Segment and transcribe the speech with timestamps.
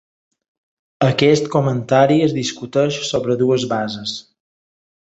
[1.07, 4.21] Aquest comentari es discuteix sobre dues bases.